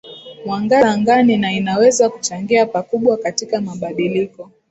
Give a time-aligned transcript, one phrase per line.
[0.45, 4.51] mwangaza angani na inaweza kuchangia pakubwa katika mabadiliko